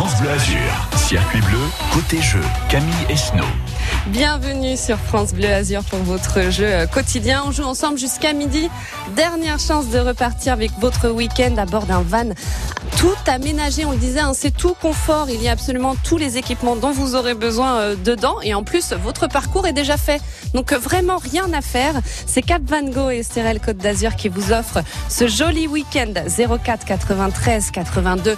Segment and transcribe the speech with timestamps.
[0.00, 0.88] France Bleu Azur.
[0.96, 1.58] Circuit bleu,
[1.92, 3.44] côté jeu, Camille Esno.
[4.06, 7.42] Bienvenue sur France Bleu Azur pour votre jeu quotidien.
[7.46, 8.70] On joue ensemble jusqu'à midi.
[9.14, 12.30] Dernière chance de repartir avec votre week-end à bord d'un van
[12.96, 13.84] tout aménagé.
[13.84, 15.28] On le disait, hein, c'est tout confort.
[15.30, 18.36] Il y a absolument tous les équipements dont vous aurez besoin euh, dedans.
[18.42, 20.20] Et en plus, votre parcours est déjà fait.
[20.54, 21.94] Donc euh, vraiment rien à faire.
[22.26, 26.12] C'est Cap Van Gogh et Estérel Côte d'Azur qui vous offrent ce joli week-end
[26.62, 28.36] 04 93 82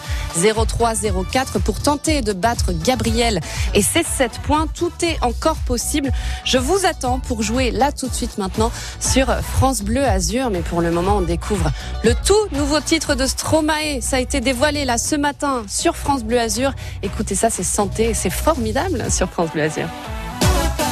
[0.67, 0.93] 03
[1.33, 3.41] 04 pour tenter de battre Gabriel
[3.75, 4.67] et ses 7 points.
[4.67, 6.11] Tout est encore possible.
[6.45, 8.71] Je vous attends pour jouer là tout de suite maintenant
[9.01, 10.51] sur France Bleu Azur.
[10.51, 11.71] Mais pour le moment, on découvre
[12.05, 14.01] le tout nouveau titre de Stromae.
[14.01, 16.73] Ça a été dévoilé là ce matin sur France Bleu Azur.
[17.03, 19.89] Écoutez ça, c'est santé c'est formidable sur France Bleu Azur.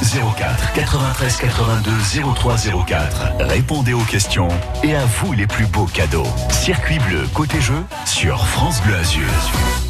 [0.03, 1.93] 04 93 82
[2.35, 3.33] 03 04.
[3.41, 4.49] Répondez aux questions
[4.83, 6.27] et à vous les plus beaux cadeaux.
[6.51, 9.90] Circuit bleu côté jeu sur France Bleu Azur.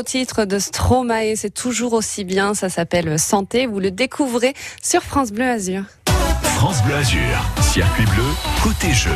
[0.00, 5.02] Nouveau titre de Stromae, c'est toujours aussi bien, ça s'appelle Santé, vous le découvrez sur
[5.02, 5.82] France Bleu Azur.
[6.42, 7.20] France Bleu Azur,
[7.60, 8.24] circuit bleu,
[8.62, 9.10] côté jeu.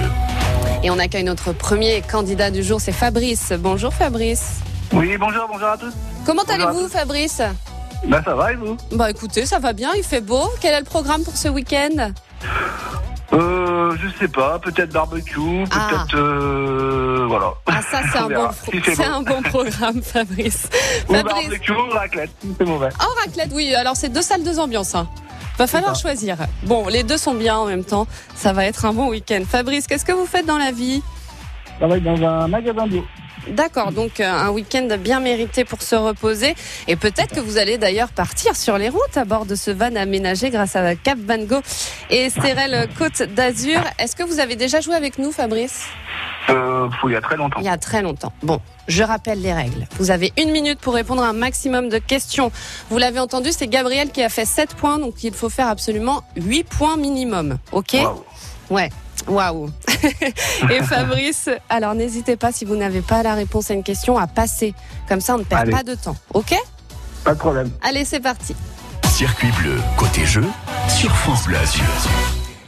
[0.82, 3.54] Et on accueille notre premier candidat du jour, c'est Fabrice.
[3.58, 4.56] Bonjour Fabrice.
[4.92, 5.94] Oui, bonjour, bonjour à tous.
[6.26, 6.88] Comment allez-vous.
[6.88, 7.40] Fabrice?
[8.06, 8.76] Ben ça va et vous?
[8.92, 10.50] Bah écoutez, ça va bien, il fait beau.
[10.60, 12.12] Quel est le programme pour ce week-end?
[13.32, 15.88] Euh, je sais pas, peut-être barbecue, Ah.
[15.88, 17.54] peut-être euh, voilà.
[17.66, 19.12] Ah ça c'est un, bon, si c'est c'est bon.
[19.14, 20.68] un bon programme Fabrice.
[21.08, 22.90] Ou Fabrice, barbecue, ou raclette, c'est mauvais.
[23.00, 24.94] oh raclette, oui, alors c'est deux salles, deux ambiances.
[24.94, 25.08] Hein.
[25.58, 26.36] Va falloir choisir.
[26.64, 29.42] Bon, les deux sont bien en même temps, ça va être un bon week-end.
[29.48, 31.02] Fabrice, qu'est-ce que vous faites dans la vie?
[31.74, 33.04] Je travaille dans un magasin bio.
[33.48, 36.54] D'accord, donc euh, un week-end bien mérité pour se reposer.
[36.88, 39.94] Et peut-être que vous allez d'ailleurs partir sur les routes à bord de ce van
[39.96, 41.62] aménagé grâce à Cap Van Gogh
[42.10, 43.80] et Estérel Côte d'Azur.
[43.98, 45.86] Est-ce que vous avez déjà joué avec nous, Fabrice?
[46.50, 47.60] Euh, il y a très longtemps.
[47.60, 48.32] Il y a très longtemps.
[48.42, 49.86] Bon, je rappelle les règles.
[49.98, 52.52] Vous avez une minute pour répondre à un maximum de questions.
[52.90, 56.22] Vous l'avez entendu, c'est Gabriel qui a fait 7 points, donc il faut faire absolument
[56.36, 57.58] 8 points minimum.
[57.72, 57.96] OK?
[58.70, 58.90] Ouais.
[59.26, 59.70] Waouh.
[60.70, 64.26] Et Fabrice, alors n'hésitez pas si vous n'avez pas la réponse à une question à
[64.26, 64.74] passer.
[65.08, 65.72] Comme ça, on ne perd Allez.
[65.72, 66.16] pas de temps.
[66.34, 66.54] OK?
[67.24, 67.70] Pas de problème.
[67.82, 68.54] Allez, c'est parti.
[69.08, 70.44] Circuit bleu, côté jeu,
[70.88, 71.84] sur France Bleu Azur.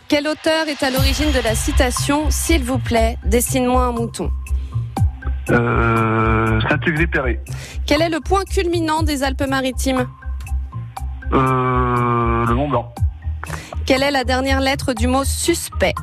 [0.08, 4.31] Quel auteur est à l'origine de la citation S'il vous plaît, dessine-moi un mouton
[5.50, 7.38] Euh, Saint-Exupéry.
[7.87, 10.06] Quel est le point culminant des Alpes-Maritimes?
[11.32, 12.94] Euh, le Mont Blanc.
[13.85, 15.94] Quelle est la dernière lettre du mot suspect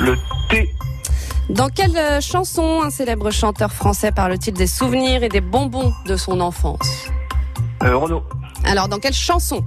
[0.00, 0.16] Le
[0.48, 0.74] T.
[1.50, 6.16] Dans quelle euh, chanson un célèbre chanteur français parle-t-il des souvenirs et des bonbons de
[6.16, 7.08] son enfance?
[7.82, 8.24] Euh, Renault.
[8.64, 9.62] Alors, dans quelle chanson?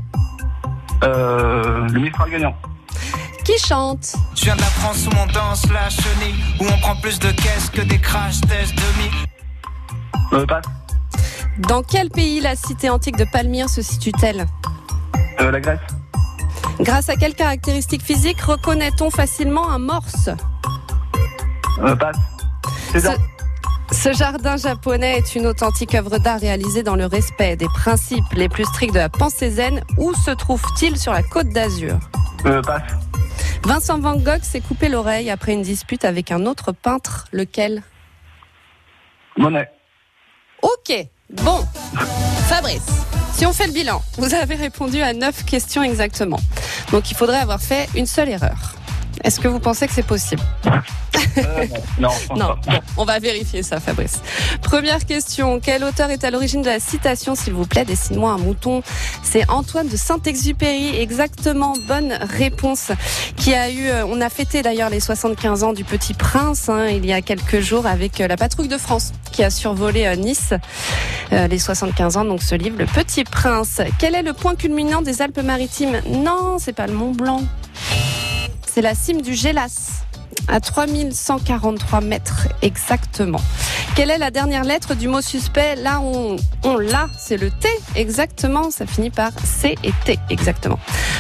[1.04, 2.56] Euh, le Mistral gagnant.
[3.46, 4.16] Qui chante?
[4.36, 7.30] Je viens de la France où on danse la chenille, où on prend plus de
[7.30, 9.12] caisses que des crash tests demi.
[10.34, 10.66] Euh, passe.
[11.60, 14.48] Dans quel pays la cité antique de Palmyre se situe-t-elle?
[15.42, 15.80] Euh, la Grèce.
[16.80, 20.30] Grâce à quelle caractéristique physique reconnaît-on facilement un morse
[21.82, 22.18] Euh, passe.
[22.92, 23.18] Cézanne.
[23.92, 28.50] Ce jardin japonais est une authentique œuvre d'art réalisée dans le respect des principes les
[28.50, 29.82] plus stricts de la pensée zen.
[29.98, 31.98] Où se trouve-t-il sur la côte d'Azur
[32.46, 32.82] Euh, passe.
[33.66, 37.26] Vincent Van Gogh s'est coupé l'oreille après une dispute avec un autre peintre.
[37.32, 37.84] Lequel?
[39.38, 39.70] Monet.
[40.62, 40.94] Ok,
[41.42, 41.66] bon.
[42.48, 42.82] Fabrice,
[43.34, 46.40] si on fait le bilan, vous avez répondu à 9 questions exactement.
[46.92, 48.76] Donc il faudrait avoir fait une seule erreur.
[49.24, 50.42] Est-ce que vous pensez que c'est possible
[51.38, 51.66] Euh,
[52.00, 54.22] non, Non, bon, on va vérifier ça, Fabrice.
[54.62, 55.60] Première question.
[55.60, 58.84] Quel auteur est à l'origine de la citation, s'il vous plaît Dessine-moi un mouton.
[59.24, 61.00] C'est Antoine de Saint-Exupéry.
[61.00, 62.92] Exactement, bonne réponse.
[63.36, 66.88] Qui a eu, euh, on a fêté d'ailleurs les 75 ans du Petit Prince hein,
[66.88, 70.54] il y a quelques jours avec euh, la patrouille de France qui a survolé Nice.
[71.32, 73.82] Euh, les 75 ans, donc ce livre, Le Petit Prince.
[73.98, 76.02] Quel est le point culminant des Alpes-Maritimes?
[76.10, 77.42] Non, c'est pas le Mont Blanc.
[78.74, 80.02] C'est la cime du Gélas
[80.48, 83.40] à 3143 mètres exactement.
[83.96, 85.76] Quelle est la dernière lettre du mot suspect?
[85.76, 88.72] Là, on, on l'a, c'est le T exactement.
[88.72, 90.80] Ça finit par C et T exactement.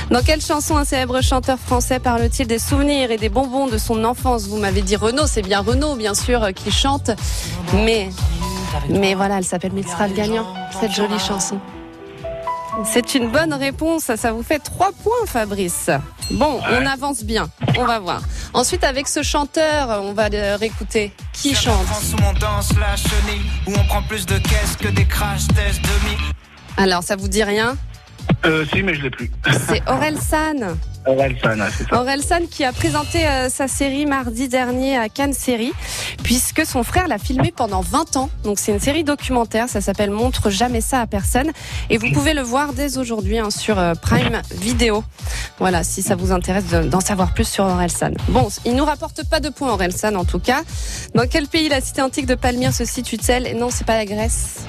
[0.09, 4.03] Dans quelle chanson un célèbre chanteur français parle-t-il des souvenirs et des bonbons de son
[4.03, 4.47] enfance?
[4.47, 7.11] Vous m'avez dit Renaud, c'est bien Renaud, bien sûr, euh, qui chante.
[7.85, 8.09] Mais,
[8.89, 10.47] mais voilà, elle s'appelle Mistral Gagnant,
[10.81, 11.59] cette jolie chanson.
[12.85, 14.13] C'est une bonne réponse.
[14.15, 15.89] Ça vous fait trois points, Fabrice.
[16.31, 17.49] Bon, on avance bien.
[17.77, 18.21] On va voir.
[18.53, 21.11] Ensuite, avec ce chanteur, on va le réécouter.
[21.33, 24.75] Qui la chante France où on danse la chenille, où on prend plus de caisses
[24.79, 26.17] que des crash tests demi.
[26.77, 27.77] Alors, ça vous dit rien?
[28.45, 29.31] Euh, si, mais je l'ai plus.
[29.67, 30.77] C'est Aurel San.
[31.05, 32.01] Orelsan, ouais, c'est ça.
[32.01, 35.73] Aurel San qui a présenté euh, sa série mardi dernier à Cannes Série,
[36.23, 38.29] puisque son frère l'a filmé pendant 20 ans.
[38.45, 41.51] Donc c'est une série documentaire, ça s'appelle Montre jamais ça à personne.
[41.89, 45.03] Et vous pouvez le voir dès aujourd'hui hein, sur euh, Prime Video.
[45.59, 48.15] Voilà, si ça vous intéresse de- d'en savoir plus sur Aurel San.
[48.29, 50.61] Bon, il nous rapporte pas de points Aurel San en tout cas.
[51.15, 53.45] Dans quel pays la cité antique de Palmyre se situe-t-elle?
[53.45, 54.59] Et non, c'est pas la Grèce.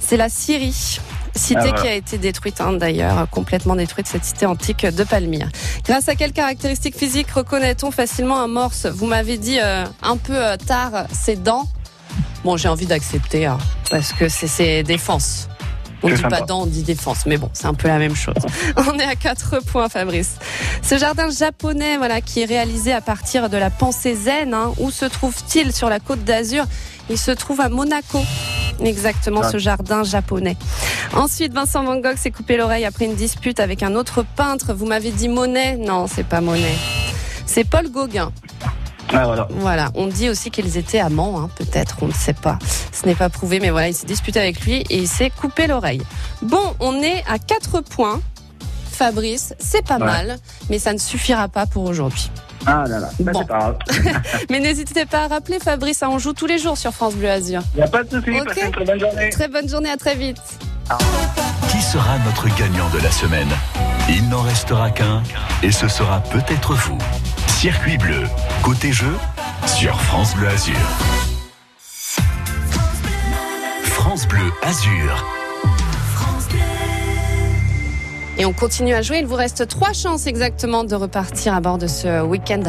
[0.00, 1.00] C'est la Syrie.
[1.36, 1.82] Cité Ah, voilà.
[1.82, 5.48] qui a été détruite hein, d'ailleurs, complètement détruite, cette cité antique de Palmyre.
[5.84, 8.86] Grâce à quelle caractéristique physique reconnaît-on facilement un morse?
[8.86, 11.66] Vous m'avez dit euh, un peu euh, tard ses dents.
[12.44, 13.58] Bon, j'ai envie d'accepter, hein,
[13.90, 15.48] parce que c'est ses défenses.
[16.04, 18.14] On C'est dit pas dents, on dit défense, mais bon, c'est un peu la même
[18.14, 18.34] chose.
[18.76, 20.32] On est à 4 points, Fabrice.
[20.82, 24.90] Ce jardin japonais, voilà, qui est réalisé à partir de la pensée zen, hein, où
[24.90, 26.64] se trouve-t-il sur la côte d'Azur?
[27.08, 28.20] Il se trouve à Monaco.
[28.80, 29.50] Exactement, Ah.
[29.50, 30.56] ce jardin japonais.
[31.14, 34.74] Ensuite, Vincent Van Gogh s'est coupé l'oreille après une dispute avec un autre peintre.
[34.74, 36.74] Vous m'avez dit Monet Non, c'est pas Monet.
[37.46, 38.30] C'est Paul Gauguin.
[39.12, 39.46] Ah, voilà.
[39.50, 42.58] Voilà, on dit aussi qu'ils étaient amants, hein, peut-être, on ne sait pas.
[42.92, 45.66] Ce n'est pas prouvé, mais voilà, il s'est disputé avec lui et il s'est coupé
[45.66, 46.02] l'oreille.
[46.42, 48.20] Bon, on est à 4 points.
[48.90, 50.04] Fabrice, c'est pas Ouais.
[50.04, 50.36] mal,
[50.70, 52.30] mais ça ne suffira pas pour aujourd'hui.
[52.66, 53.10] Ah là là.
[53.20, 53.40] Bah, Bon.
[53.40, 53.78] c'est pas grave.
[54.50, 57.28] Mais n'hésitez pas à rappeler, Fabrice, hein, on joue tous les jours sur France Bleu
[57.28, 57.60] Azur.
[57.76, 58.30] Y a pas de souci.
[58.40, 58.46] Ok.
[58.46, 59.28] Passez une très bonne journée.
[59.30, 60.38] Très bonne journée, à très vite.
[61.70, 63.48] Qui sera notre gagnant de la semaine?
[64.08, 65.22] Il n'en restera qu'un,
[65.62, 66.98] et ce sera peut-être vous.
[67.46, 68.24] Circuit bleu,
[68.62, 69.16] côté jeu,
[69.66, 70.74] sur France Bleu Azur.
[73.84, 75.24] France Bleu Azur.
[78.36, 79.18] Et on continue à jouer.
[79.18, 82.62] Il vous reste trois chances exactement de repartir à bord de ce week-end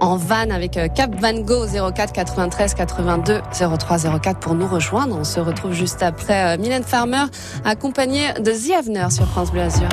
[0.00, 3.40] en van avec euh, Cap Van Go 04 93 82
[3.78, 5.16] 03 04 pour nous rejoindre.
[5.16, 7.24] On se retrouve juste après euh, Mylène Farmer
[7.64, 9.88] accompagnée de The Avener sur France Bleu Azur.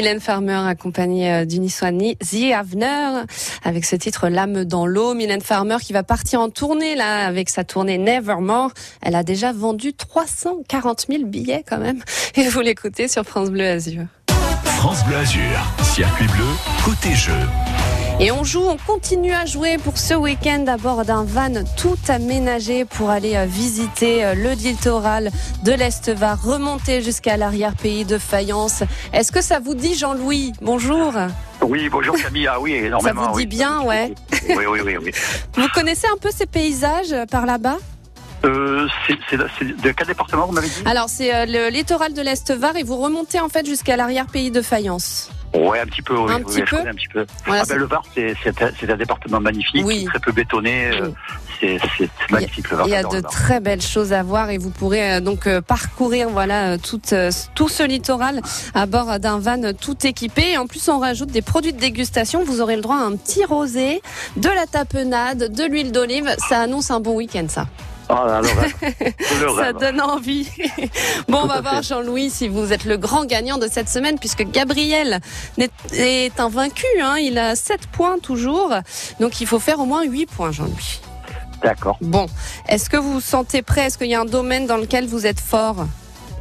[0.00, 3.24] Mylène Farmer accompagnée euh, d'Uniswani The Avener
[3.62, 5.12] avec ce titre L'âme dans l'eau.
[5.12, 8.70] Mylène Farmer qui va partir en tournée là avec sa tournée Nevermore.
[9.02, 12.02] Elle a déjà vendu 340 000 billets quand même.
[12.36, 14.04] Et vous l'écoutez sur France Bleu Azur.
[14.64, 16.46] France Bleu Azur, circuit bleu,
[16.82, 17.36] côté jeu.
[18.22, 21.96] Et on joue, on continue à jouer pour ce week-end à bord d'un van tout
[22.08, 25.30] aménagé pour aller euh, visiter euh, le littoral
[25.64, 28.82] de l'Est-Var, remonter jusqu'à l'arrière-pays de Fayence.
[29.14, 30.52] Est-ce que ça vous dit Jean-Louis?
[30.60, 31.14] Bonjour.
[31.62, 32.46] Oui, bonjour Camille.
[32.46, 33.22] Ah oui, Ça énormément.
[33.22, 33.46] vous dit oui.
[33.46, 34.14] bien, ouais.
[34.50, 34.96] Oui, oui, oui.
[35.02, 35.10] oui.
[35.54, 37.78] Vous connaissez un peu ces paysages euh, par là-bas?
[38.44, 40.82] Euh, c'est de quel département vous m'avez dit?
[40.86, 44.62] Alors c'est euh, le littoral de l'Est-Var et vous remontez en fait jusqu'à l'arrière-pays de
[44.62, 45.30] Fayence.
[45.52, 46.16] Ouais, un petit peu.
[46.16, 47.26] Oui, Un oui, petit peu un petit peu.
[47.44, 50.90] Voilà, ah ben, le Var, c'est un, département magnifique, très peu bétonné.
[50.92, 51.10] euh.
[51.60, 51.78] C'est
[52.30, 52.86] magnifique le Var.
[52.86, 53.30] Il y a de Var.
[53.30, 57.00] très belles choses à voir et vous pourrez euh, donc parcourir voilà tout,
[57.54, 58.40] tout ce littoral
[58.74, 60.52] à bord d'un van tout équipé.
[60.52, 62.44] Et en plus, on rajoute des produits de dégustation.
[62.44, 64.00] Vous aurez le droit à un petit rosé,
[64.36, 66.32] de la tapenade, de l'huile d'olive.
[66.48, 67.66] Ça annonce un bon week-end, ça.
[68.10, 68.42] Ah, là,
[69.56, 70.48] Ça donne envie.
[71.28, 71.82] bon, on va voir.
[71.82, 75.20] Jean-Louis si vous êtes le grand gagnant de cette semaine puisque Gabriel
[75.92, 76.86] est invaincu.
[77.02, 77.16] Hein.
[77.18, 78.72] Il a 7 points toujours.
[79.20, 81.00] Donc il faut faire au moins 8 points, Jean-Louis.
[81.62, 81.98] D'accord.
[82.00, 82.26] Bon,
[82.68, 83.82] est-ce que vous vous sentez prêt?
[83.86, 85.86] Est-ce qu'il y a un domaine dans lequel vous êtes fort?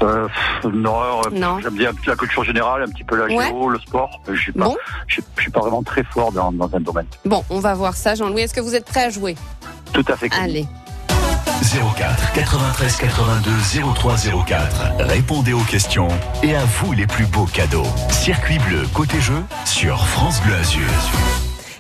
[0.02, 0.30] Euh,
[0.64, 1.60] non, euh, Non.
[1.60, 3.48] j'aime bien la culture générale, un petit peu la Ouais.
[3.50, 4.22] géo, le sport.
[4.30, 7.06] Je suis pas, Bon, je, je suis pas vraiment très fort dans, dans un domaine.
[7.26, 8.44] bon, on va voir ça, Jean-Louis.
[8.44, 9.36] Est-ce que vous êtes prêt à jouer?
[9.92, 10.30] Tout à fait.
[10.40, 10.66] Allez.
[11.70, 13.52] 04 93 82
[13.94, 14.16] 03
[14.48, 14.82] 04.
[15.02, 16.08] Répondez aux questions
[16.42, 17.86] et à vous les plus beaux cadeaux.
[18.10, 20.88] Circuit bleu côté jeu sur France Bleu Azur.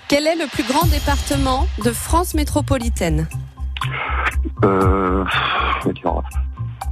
[0.07, 3.27] Quel est le plus grand département de France métropolitaine?
[4.63, 5.25] Euh,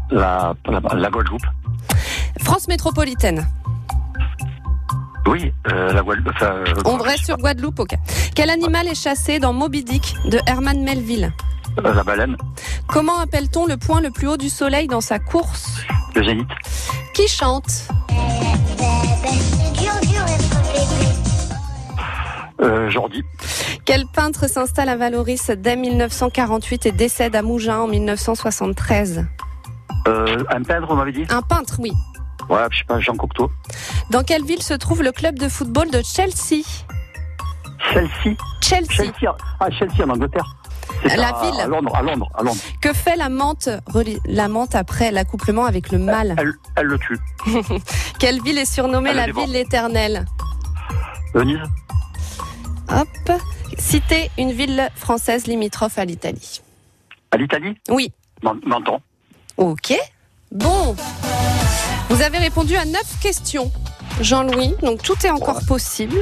[0.10, 1.46] la, la, la Guadeloupe.
[2.40, 3.48] France métropolitaine.
[5.28, 6.32] Oui, euh, la Guadeloupe.
[6.36, 7.96] Enfin, euh, On reste sur Guadeloupe, ok.
[8.36, 11.32] Quel animal est chassé dans Moby Dick de Herman Melville
[11.86, 12.36] euh, la baleine,
[12.88, 15.82] Comment appelle-t-on le point le plus haut du soleil dans sa course
[16.16, 16.48] le zénith.
[17.14, 17.88] Qui chante
[22.60, 23.24] Euh, Jordi.
[23.86, 29.26] Quel peintre s'installe à Valoris dès 1948 et décède à Mougins en 1973
[30.08, 31.26] Euh, un peintre, on m'avait dit?
[31.30, 31.92] Un peintre, oui.
[32.50, 33.52] Ouais, je sais pas, Jean Cocteau.
[34.10, 36.64] Dans quelle ville se trouve le club de football de Chelsea
[37.92, 38.36] Chelsea.
[38.62, 38.88] Chelsea.
[38.96, 39.36] Chelsea.
[39.60, 40.56] Ah, Chelsea en Angleterre.
[41.04, 41.60] La ville.
[41.62, 42.60] À Londres, à Londres, à Londres.
[42.82, 46.98] Que fait la menthe, reli- la menthe après l'accouplement avec le mâle Elle, elle le
[46.98, 47.20] tue.
[48.20, 50.26] Quelle ville est surnommée Elle la ville éternelle
[51.34, 51.60] Venise.
[52.90, 53.08] Hop.
[53.78, 56.62] Citez une ville française limitrophe à l'Italie.
[57.32, 57.78] À l'Italie?
[57.90, 58.12] Oui.
[58.42, 59.00] Menton.
[59.58, 59.94] Ok.
[60.52, 60.96] Bon.
[62.10, 63.72] Vous avez répondu à neuf questions,
[64.22, 64.76] Jean-Louis.
[64.82, 66.16] Donc tout est encore possible.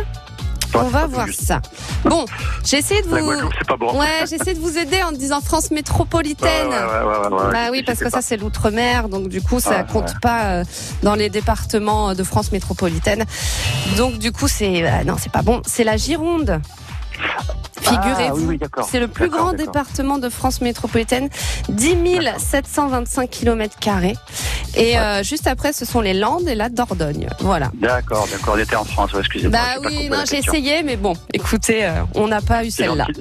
[0.74, 1.44] Ouais, On va voir juste.
[1.46, 1.62] ça.
[2.04, 2.26] Bon,
[2.66, 3.50] j'ai essayé de vous.
[3.66, 3.98] Pas bon.
[3.98, 6.68] Ouais, j'ai essayé de vous aider en disant France métropolitaine.
[6.68, 7.52] ouais, ouais.
[7.52, 10.64] Bah oui, parce que ça c'est l'outre-mer, donc du coup ça Ouais, compte pas euh,
[11.02, 13.24] dans les départements de France métropolitaine.
[13.96, 16.60] Donc du coup c'est euh, non c'est pas bon, c'est la Gironde.
[17.88, 18.88] Ah, Figurez-vous, oui, d'accord.
[18.90, 21.30] c'est le plus grand département de France métropolitaine,
[21.70, 21.96] 10
[22.38, 23.78] 725 km.
[24.78, 27.28] Et euh, juste après, ce sont les Landes et la Dordogne.
[27.40, 27.72] Voilà.
[27.76, 28.56] D'accord, d'accord.
[28.58, 29.58] On était en France, ouais, excusez-moi.
[29.58, 33.08] Bah oui, non, j'ai essayé, mais bon, écoutez, euh, on n'a pas eu celle-là.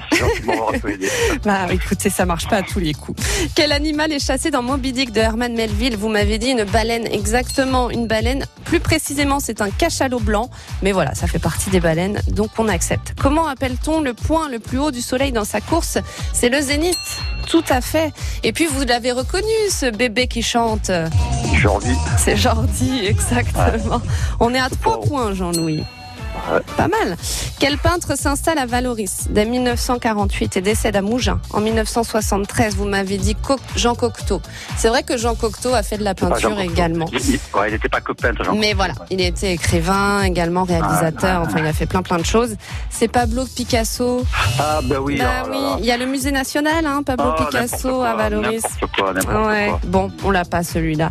[1.44, 3.22] Bah écoutez, ça marche pas à tous les coups.
[3.54, 5.96] Quel animal est chassé dans Moby Dick de Herman Melville?
[5.96, 8.46] Vous m'avez dit une baleine, exactement une baleine.
[8.64, 10.50] Plus précisément, c'est un cachalot blanc.
[10.82, 13.14] Mais voilà, ça fait partie des baleines, donc on accepte.
[13.20, 13.46] Comment
[13.92, 15.98] le point le plus haut du soleil dans sa course
[16.32, 16.96] C'est le zénith.
[17.48, 18.12] Tout à fait.
[18.42, 20.90] Et puis vous l'avez reconnu, ce bébé qui chante.
[21.54, 21.94] Jordi.
[22.18, 24.00] C'est Jordi, exactement.
[24.40, 25.84] On est à trois points, Jean-Louis.
[26.52, 26.60] Ouais.
[26.76, 27.16] Pas mal.
[27.58, 33.16] Quel peintre s'installe à Valoris dès 1948 et décède à Mougins en 1973 Vous m'avez
[33.18, 34.40] dit Co- Jean Cocteau.
[34.76, 37.06] C'est vrai que Jean Cocteau a fait de la peinture également.
[37.12, 41.46] Il, n'était pas que peintre, Jean Mais voilà, il était écrivain, également réalisateur, Ah, ah,
[41.48, 42.56] enfin il a fait plein plein de choses.
[42.90, 44.24] C'est Pablo Picasso.
[44.59, 45.18] Ah, bah oui.
[45.18, 45.76] bah oh là oui, là.
[45.78, 48.62] il y a le musée national, hein, Pablo Oh, Picasso quoi, à Valoris.
[48.98, 49.12] Quoi,
[49.46, 49.80] Ouais, quoi.
[49.85, 51.11] bon, on l'a pas celui-là.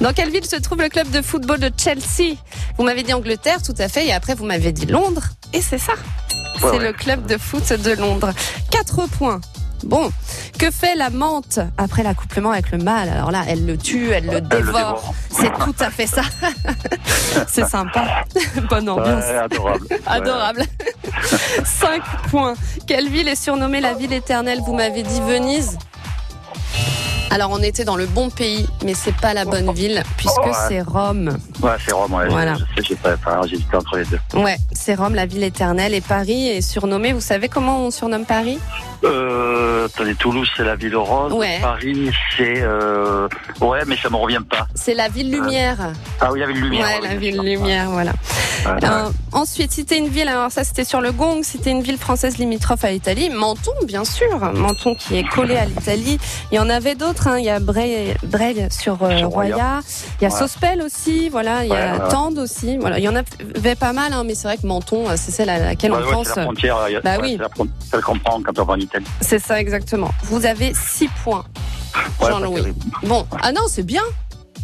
[0.00, 2.36] Dans quelle ville se trouve le club de football de Chelsea?
[2.78, 5.78] Vous m'avez dit Angleterre, tout à fait, et après vous m'avez dit Londres, et c'est
[5.78, 5.92] ça.
[6.60, 8.30] C'est le club de foot de Londres.
[8.70, 9.40] Quatre points.
[9.84, 10.10] Bon,
[10.58, 14.26] que fait la menthe après l'accouplement avec le mâle Alors là, elle le tue, elle
[14.26, 14.62] le dévore.
[14.74, 15.14] dévore.
[15.30, 16.20] C'est tout à fait ça.
[17.48, 18.24] c'est sympa.
[18.68, 19.24] Bonne ambiance.
[19.24, 19.86] Ouais, adorable.
[19.90, 20.00] Ouais.
[20.06, 20.64] Adorable.
[21.64, 22.54] 5 points.
[22.86, 24.60] Quelle ville est surnommée la ville éternelle?
[24.66, 25.78] Vous m'avez dit Venise.
[27.32, 30.52] Alors on était dans le bon pays, mais c'est pas la bonne ville puisque Ouais.
[30.68, 31.36] c'est Rome.
[31.62, 32.28] Ouais, c'est Rome, ouais.
[32.28, 32.54] Voilà.
[32.54, 34.18] Je, je sais, j'ai pas, enfin, j'hésitais entre les deux.
[34.34, 35.94] Ouais, c'est Rome, la ville éternelle.
[35.94, 37.12] Et Paris est surnommé.
[37.12, 38.58] Vous savez comment on surnomme Paris?
[39.04, 41.32] Euh, attendez, Toulouse, c'est la ville rose.
[41.32, 41.58] Ouais.
[41.62, 43.28] Paris, c'est, euh,
[43.60, 44.66] ouais, mais ça me revient pas.
[44.74, 45.76] C'est la ville lumière.
[46.20, 46.86] Ah oui, avait une lumière.
[46.86, 48.12] ouais, la ville lumière, voilà.
[48.66, 52.36] Euh, ensuite, citer une ville, alors ça c'était sur le gong, citer une ville française
[52.36, 53.30] limitrophe à l'Italie.
[53.30, 54.38] Menton, bien sûr.
[54.52, 56.18] Menton qui est collé à l'Italie.
[56.52, 57.38] Il y en avait d'autres, hein.
[57.38, 59.54] il y a Breil, Breil sur, euh, Sur Roya.
[59.54, 59.80] Roya.
[60.20, 60.30] Il y a.
[60.30, 61.64] Sospel aussi, voilà.
[61.64, 61.98] Il y a.
[62.10, 62.78] Tende aussi.
[62.78, 62.98] Voilà.
[62.98, 65.48] Il y en avait pas mal, hein, mais c'est vrai que Menton, euh, c'est celle
[65.50, 66.28] à laquelle Ouais, on ouais, pense.
[66.28, 66.76] c'est la frontière.
[67.04, 67.38] Bah oui.
[67.80, 69.06] C'est celle qu'on prend quand on va en Italie.
[69.20, 70.10] C'est ça, exactement.
[70.24, 71.44] Vous avez 6 points,
[72.20, 72.74] Jean-Louis.
[73.02, 74.02] Bon, ah non, c'est bien,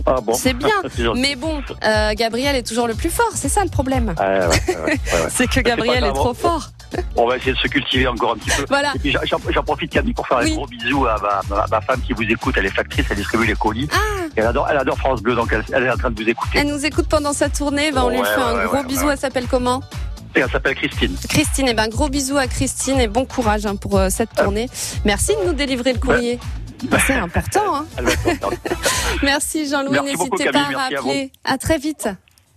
[0.07, 0.35] Ah bon.
[0.35, 0.69] c'est bien.
[1.17, 4.15] Mais bon, euh, Gabriel est toujours le plus fort, c'est ça le problème.
[4.19, 4.99] Ouais, ouais, ouais, ouais, ouais.
[5.31, 6.71] C'est que Gabriel est grave, trop on- fort.
[7.17, 8.65] On va essayer de se cultiver encore un petit peu.
[8.69, 8.93] Voilà.
[8.95, 10.53] Et puis j'en- profite Camille pour faire Oui.
[10.53, 12.55] un gros bisou à ma, ma- ma femme qui vous écoute.
[12.59, 13.89] Elle est factrice, elle distribue les colis.
[13.93, 13.97] Ah.
[14.37, 16.29] Et elle adore, elle adore France Bleu, donc elle, elle est en train de vous
[16.29, 16.59] écouter.
[16.59, 18.85] Elle nous écoute pendant sa tournée, ben, on lui Ouais, fait un ouais, gros ouais,
[18.85, 19.07] bisou.
[19.07, 19.13] ouais.
[19.15, 19.81] Elle s'appelle comment
[20.35, 21.17] Et elle s'appelle Christine.
[21.29, 21.69] Christine.
[21.69, 24.69] Et ben gros bisou à Christine et bon courage hein, pour euh, cette tournée.
[25.05, 26.39] Merci de nous délivrer le courrier.
[26.85, 27.75] Ben, C'est important.
[27.77, 27.87] Hein.
[29.23, 29.99] Merci Jean-Louis.
[30.05, 31.09] N'hésitez pas à Merci à vous.
[31.09, 31.33] rappeler.
[31.45, 32.09] À très vite.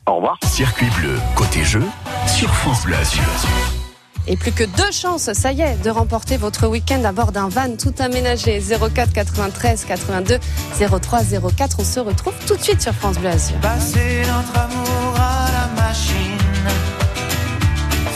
[0.05, 0.37] Au revoir.
[0.43, 1.83] Circuit bleu, côté jeu,
[2.27, 3.78] sur France Bleu Azur.
[4.27, 7.49] Et plus que deux chances, ça y est, de remporter votre week-end à bord d'un
[7.49, 8.61] van tout aménagé.
[8.61, 10.39] 04 93 82
[11.01, 11.19] 03
[11.57, 11.77] 04.
[11.79, 13.57] On se retrouve tout de suite sur France Bleu Azur.
[13.61, 16.37] Passez notre amour à la machine.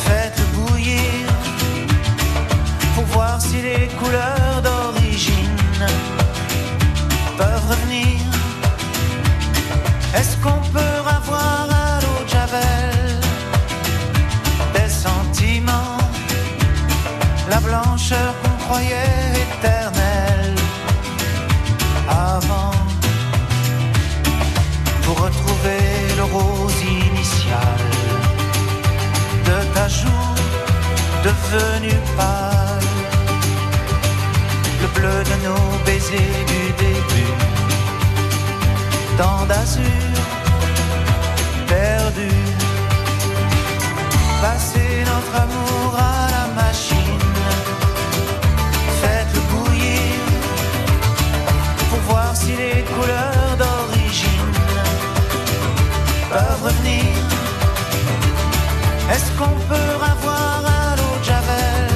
[0.05, 1.01] Faites bouillir
[2.95, 5.33] pour voir si les couleurs d'origine
[7.37, 7.92] peuvent revenir.
[18.11, 20.53] qu'on croyait éternel
[22.09, 22.71] avant
[25.03, 25.83] pour retrouver
[26.17, 27.79] le rose initial
[29.45, 30.35] de ta joue
[31.23, 32.89] devenue pâle,
[34.81, 37.33] le bleu de nos baisers du début,
[39.17, 40.13] tant d'azur
[41.67, 42.31] perdu,
[44.41, 46.42] passer notre amour à la
[59.43, 61.89] qu'on peut avoir à l'eau de Javel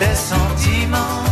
[0.00, 1.24] des sentiments,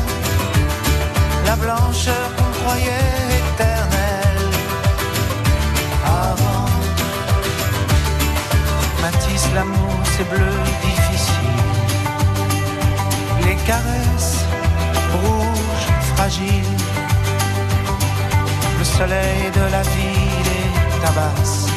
[1.46, 4.50] la blancheur qu'on croyait éternelle
[6.24, 6.68] avant?
[9.02, 11.60] Matisse, l'amour, c'est bleu difficile.
[13.46, 14.38] Les caresses
[15.22, 16.78] rouges, fragiles.
[18.78, 21.71] Le soleil de la ville est tabasse.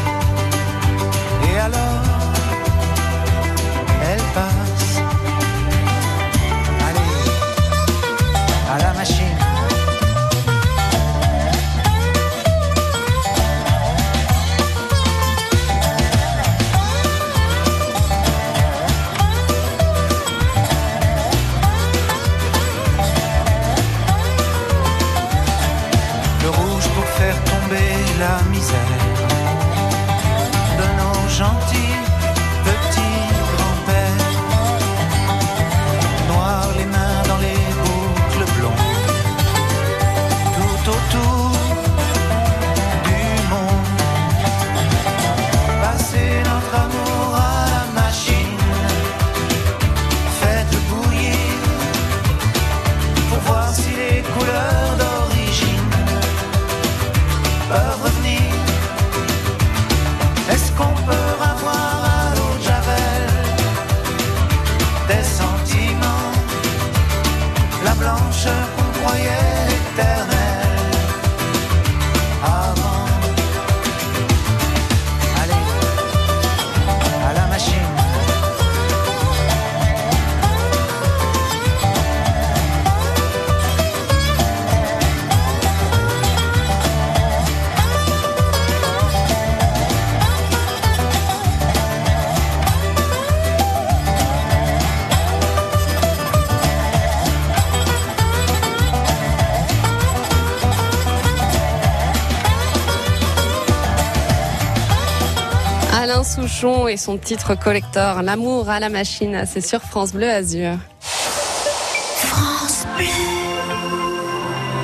[106.25, 110.73] Souchon et son titre collector, L'amour à la machine, c'est sur France Bleu Azur.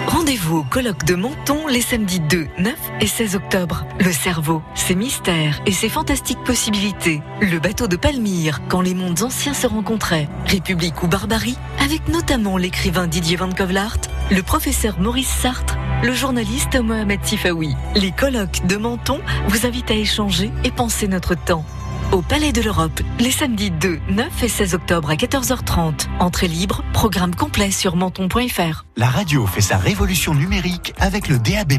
[0.07, 3.85] Rendez-vous au colloque de Menton les samedis 2, 9 et 16 octobre.
[3.99, 7.21] Le cerveau, ses mystères et ses fantastiques possibilités.
[7.41, 10.29] Le bateau de Palmyre, quand les mondes anciens se rencontraient.
[10.45, 13.97] République ou barbarie, avec notamment l'écrivain Didier Van Kovlart,
[14.31, 17.75] le professeur Maurice Sartre, le journaliste Mohamed Sifaoui.
[17.95, 21.65] Les colloques de Menton vous invitent à échanger et penser notre temps.
[22.11, 26.07] Au Palais de l'Europe, les samedis 2, 9 et 16 octobre à 14h30.
[26.19, 28.83] Entrée libre, programme complet sur menton.fr.
[28.97, 31.75] La radio fait sa révolution numérique avec le DAB+.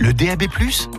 [0.00, 0.42] Le DAB+,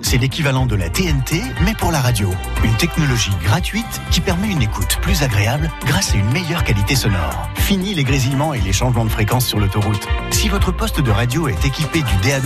[0.02, 2.30] c'est l'équivalent de la TNT, mais pour la radio.
[2.64, 7.50] Une technologie gratuite qui permet une écoute plus agréable grâce à une meilleure qualité sonore.
[7.56, 10.08] Fini les grésillements et les changements de fréquence sur l'autoroute.
[10.30, 12.46] Si votre poste de radio est équipé du DAB+,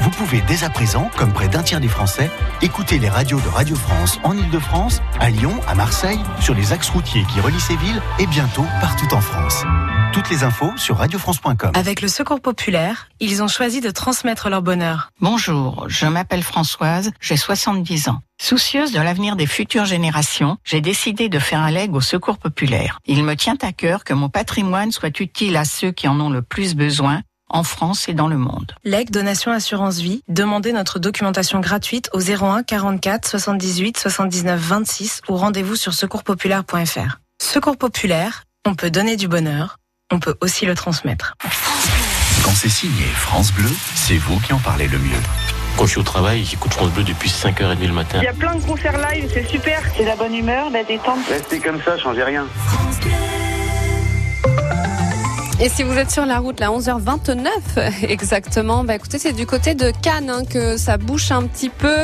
[0.00, 2.30] vous pouvez dès à présent, comme près d'un tiers des Français,
[2.62, 6.90] écouter les radios de Radio France en Ile-de-France, à Lyon, à Marseille, sur les axes
[6.90, 9.64] routiers qui relient ces villes et bientôt partout en France.
[10.12, 11.72] Toutes les infos sur radiofrance.com.
[11.74, 15.10] Avec le Secours populaire, ils ont choisi de transmettre leur bonheur.
[15.20, 18.20] Bonjour, je m'appelle Françoise, j'ai 70 ans.
[18.40, 22.98] Soucieuse de l'avenir des futures générations, j'ai décidé de faire un leg au Secours populaire.
[23.06, 26.30] Il me tient à cœur que mon patrimoine soit utile à ceux qui en ont
[26.30, 28.74] le plus besoin en France et dans le monde.
[28.84, 35.36] Leg Donation Assurance Vie, demandez notre documentation gratuite au 01 44 78 79 26 ou
[35.36, 37.18] rendez-vous sur secourspopulaire.fr.
[37.40, 39.78] Secours populaire, on peut donner du bonheur,
[40.10, 41.34] on peut aussi le transmettre.
[42.44, 45.20] Quand c'est signé France Bleu, c'est vous qui en parlez le mieux.
[45.76, 48.18] Quand je suis au travail, j'écoute France Bleu depuis 5h30 le matin.
[48.20, 49.80] Il y a plein de concerts live, c'est super.
[49.96, 51.26] C'est la bonne humeur, la détente.
[51.28, 52.46] Restez comme ça, changez rien.
[55.64, 57.46] Et si vous êtes sur la route, là, 11h29
[58.08, 61.98] exactement, bah écoutez, c'est du côté de Cannes hein, que ça bouche un petit peu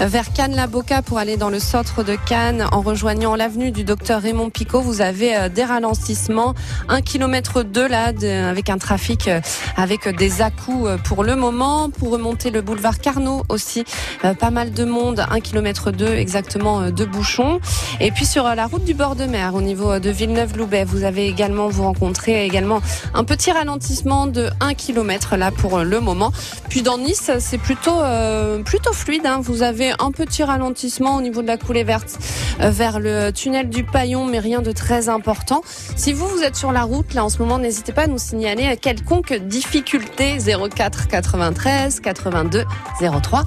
[0.00, 4.50] vers Cannes-la-Boca pour aller dans le centre de Cannes en rejoignant l'avenue du docteur Raymond
[4.50, 4.80] Picot.
[4.80, 6.54] Vous avez euh, des ralentissements,
[6.88, 9.40] un kilomètre deux là, de, avec un trafic euh,
[9.76, 11.90] avec des à-coups pour le moment.
[11.90, 13.84] Pour remonter le boulevard Carnot aussi,
[14.24, 17.60] euh, pas mal de monde, un kilomètre deux exactement euh, de bouchons.
[18.00, 20.84] Et puis sur euh, la route du bord de mer, au niveau euh, de Villeneuve-Loubet,
[20.84, 22.80] vous avez également vous rencontrez également
[23.12, 26.32] Un petit ralentissement de 1 km là pour le moment.
[26.68, 29.26] Puis dans Nice, c'est plutôt euh, plutôt fluide.
[29.26, 29.40] hein.
[29.42, 32.18] Vous avez un petit ralentissement au niveau de la coulée verte
[32.60, 35.62] euh, vers le tunnel du Paillon, mais rien de très important.
[35.96, 38.18] Si vous vous êtes sur la route là en ce moment, n'hésitez pas à nous
[38.18, 42.64] signaler à quelconque difficulté 04 93 82
[43.00, 43.42] 03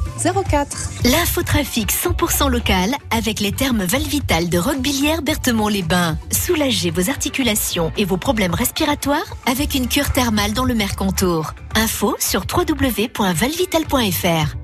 [0.49, 0.77] 04.
[1.05, 6.17] L'infotrafic 100% local avec les termes Valvital de Roquebillière Berthemont-les-Bains.
[6.31, 11.53] Soulagez vos articulations et vos problèmes respiratoires avec une cure thermale dans le Mercantour.
[11.75, 14.55] Info sur www.valvital.fr.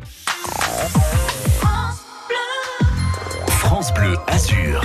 [3.48, 4.84] France Bleu Azur.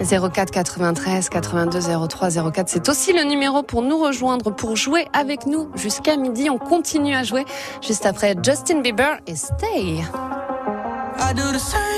[0.00, 2.68] 04 93 82 03 04.
[2.68, 6.48] C'est aussi le numéro pour nous rejoindre, pour jouer avec nous jusqu'à midi.
[6.50, 7.44] On continue à jouer
[7.82, 10.02] juste après Justin Bieber et Stay.
[11.20, 11.97] I do the same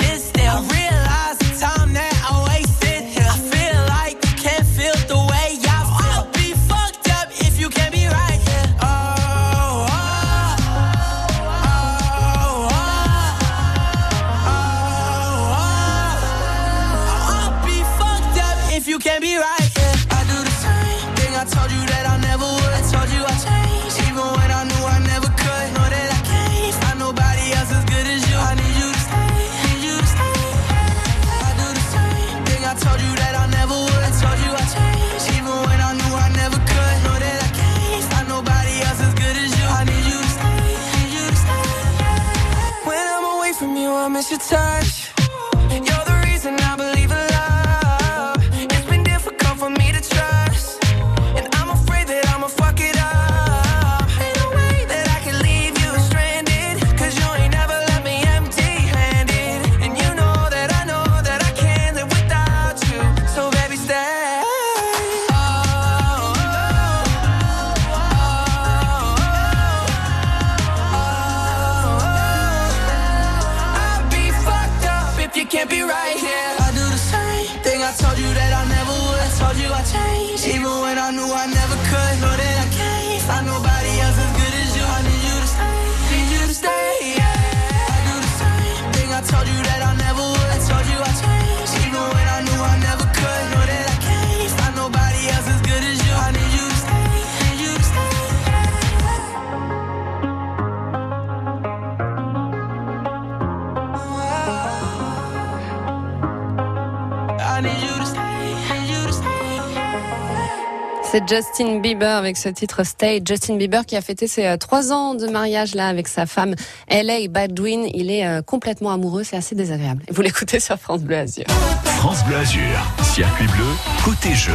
[111.31, 113.21] Justin Bieber avec ce titre Stay.
[113.25, 116.55] Justin Bieber qui a fêté ses euh, trois ans de mariage là avec sa femme
[116.89, 117.85] LA Badwin.
[117.93, 120.03] Il est euh, complètement amoureux, c'est assez désagréable.
[120.09, 121.45] Et vous l'écoutez sur France Bleu Azur.
[121.85, 122.77] France Bleu Azur.
[123.01, 123.63] Circuit bleu,
[124.03, 124.51] côté jeu.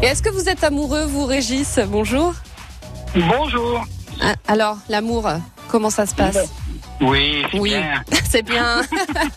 [0.00, 1.80] Et est-ce que vous êtes amoureux, vous, Régis?
[1.88, 2.34] Bonjour.
[3.16, 3.84] Bonjour.
[4.22, 5.28] Ah, Alors, l'amour,
[5.66, 6.38] comment ça se passe?
[7.00, 8.04] Oui, c'est Oui, bien.
[8.30, 8.82] c'est bien.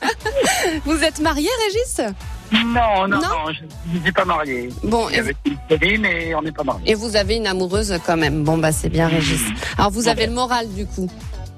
[0.85, 2.13] vous êtes marié, Régis?
[2.53, 4.69] Non, non, Non non, je ne suis pas marié.
[4.83, 6.91] Bon, et avec une copine, mais on n'est pas marié.
[6.91, 8.43] Et vous avez une amoureuse quand même.
[8.43, 9.41] Bon, bah c'est bien, Régis.
[9.77, 11.09] Alors, vous avez le moral du coup.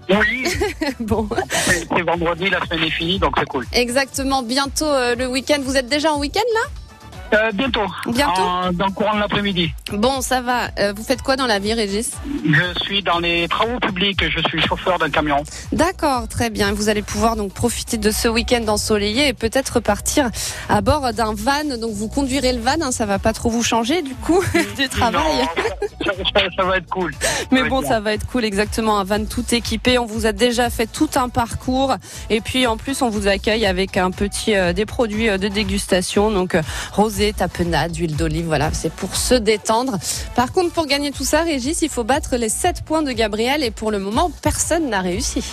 [0.10, 0.45] Oui.
[0.99, 1.27] bon.
[1.49, 3.65] C'est c'est vendredi, la semaine est finie, donc c'est cool.
[3.73, 4.43] Exactement.
[4.43, 5.58] Bientôt euh, le week-end.
[5.63, 6.69] Vous êtes déjà en week-end là?
[7.33, 7.81] Euh, bientôt.
[8.07, 9.71] Bientôt En- Dans le courant de l'après-midi.
[9.91, 10.69] Bon, ça va.
[10.79, 12.11] Euh, vous faites quoi dans la vie, Régis?
[12.45, 15.43] Je suis dans les travaux publics, je suis chauffeur d'un camion.
[15.71, 16.71] D'accord, très bien.
[16.73, 20.29] Vous allez pouvoir donc profiter de ce week-end ensoleillé et peut-être repartir
[20.69, 21.77] à bord d'un van.
[21.79, 24.41] Donc vous conduirez le van, hein, ça va pas trop vous changer du coup
[24.77, 25.45] du travail.
[26.05, 27.13] Ça, ça- ça va être cool.
[27.51, 28.97] Mais bon, ça va être cool, exactement.
[28.99, 29.97] Un van tout équipé.
[29.97, 31.95] On vous a déjà fait tout un parcours.
[32.29, 36.29] Et puis, en plus, on vous accueille avec un petit, euh, des produits de dégustation.
[36.31, 36.61] Donc, euh,
[37.15, 38.45] rosé, tapenade, huile d'olive.
[38.45, 39.97] Voilà, c'est pour se détendre.
[40.36, 43.63] Par contre, pour gagner tout ça, Régis, il faut battre les 7 points de Gabriel.
[43.63, 45.43] Et pour le moment, personne n'a réussi.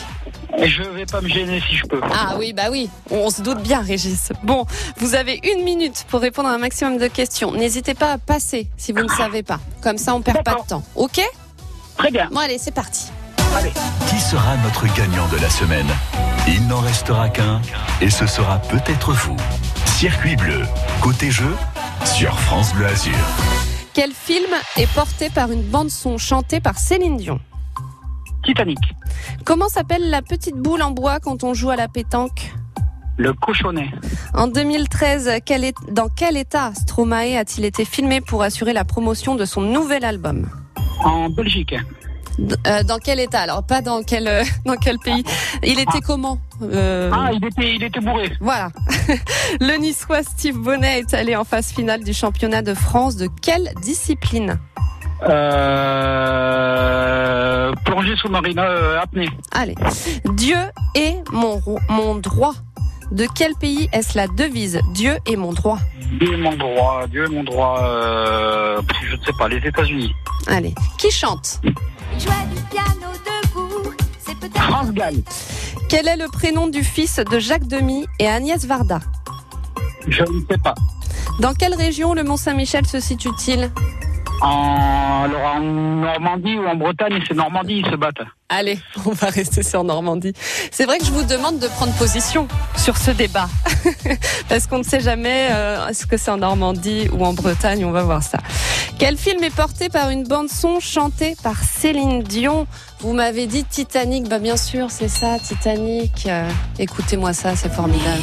[0.58, 2.00] Je vais pas me gêner si je peux.
[2.02, 4.32] Ah oui, bah oui, on se doute bien, Régis.
[4.42, 4.66] Bon,
[4.98, 7.52] vous avez une minute pour répondre à un maximum de questions.
[7.52, 9.60] N'hésitez pas à passer si vous ne savez pas.
[9.82, 10.82] Comme ça, on perd pas de temps.
[10.94, 11.20] Ok?
[11.96, 12.28] Très bien.
[12.30, 13.06] Bon, allez, c'est parti.
[14.08, 15.86] Qui sera notre gagnant de la semaine?
[16.48, 17.60] Il n'en restera qu'un
[18.00, 19.36] et ce sera peut-être vous.
[19.84, 20.62] Circuit bleu,
[21.02, 21.54] côté jeu,
[22.04, 23.12] sur France Bleu Azur.
[23.92, 27.40] Quel film est porté par une bande-son chantée par Céline Dion?
[28.44, 28.78] Titanic.
[29.44, 32.54] Comment s'appelle la petite boule en bois quand on joue à la pétanque?
[33.18, 33.90] Le cochonnet.
[34.32, 39.34] En 2013, quel est- dans quel état Stromae a-t-il été filmé pour assurer la promotion
[39.34, 40.48] de son nouvel album?
[41.04, 41.74] En Belgique.
[42.66, 43.40] Euh, dans quel état?
[43.40, 45.22] Alors pas dans quel euh, dans quel pays
[45.62, 48.32] Il était comment Euh, Ah, il était, il était bourré.
[48.40, 48.70] Voilà.
[49.60, 53.70] Le Niçois Steve Bonnet est allé en phase finale du championnat de France de quelle
[53.82, 54.58] discipline?
[57.84, 59.28] Plongée sous-marine, apnée.
[59.52, 59.74] Allez.
[60.34, 60.56] Dieu
[60.94, 62.54] est mon, mon droit.
[63.10, 64.80] De quel pays est-ce la devise?
[64.94, 65.78] Dieu est mon droit.
[66.18, 70.14] Dieu est mon droit, Dieu est mon droit, je ne sais pas, les États-Unis.
[70.46, 70.74] Allez.
[70.98, 71.60] Qui chante?
[74.54, 75.14] France Gall.
[75.88, 79.00] Quel est le prénom du fils de Jacques Demy et Agnès Varda?
[80.08, 80.74] Je ne sais pas.
[81.40, 83.70] Dans quelle région le Mont Saint-Michel se situe-t-il?
[84.40, 88.22] En, alors en Normandie ou en Bretagne, c'est Normandie, ils se battent.
[88.48, 90.32] Allez, on va rester sur Normandie.
[90.70, 93.48] C'est vrai que je vous demande de prendre position sur ce débat.
[94.48, 97.92] Parce qu'on ne sait jamais euh, est-ce que c'est en Normandie ou en Bretagne, on
[97.92, 98.38] va voir ça.
[98.98, 102.66] Quel film est porté par une bande son chantée par Céline Dion
[103.00, 106.26] Vous m'avez dit Titanic, bah bien sûr, c'est ça, Titanic.
[106.26, 108.22] Euh, Écoutez-moi ça, c'est formidable.